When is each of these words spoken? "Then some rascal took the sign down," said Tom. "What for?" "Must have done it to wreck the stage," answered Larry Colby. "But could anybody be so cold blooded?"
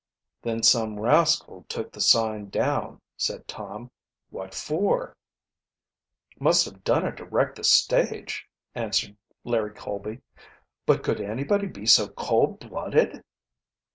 "Then 0.41 0.63
some 0.63 0.99
rascal 0.99 1.63
took 1.69 1.91
the 1.91 2.01
sign 2.01 2.49
down," 2.49 3.01
said 3.17 3.47
Tom. 3.47 3.91
"What 4.31 4.55
for?" 4.55 5.15
"Must 6.39 6.65
have 6.65 6.83
done 6.83 7.05
it 7.05 7.17
to 7.17 7.25
wreck 7.25 7.53
the 7.53 7.63
stage," 7.63 8.47
answered 8.73 9.15
Larry 9.43 9.75
Colby. 9.75 10.21
"But 10.87 11.03
could 11.03 11.21
anybody 11.21 11.67
be 11.67 11.85
so 11.85 12.07
cold 12.07 12.61
blooded?" 12.61 13.23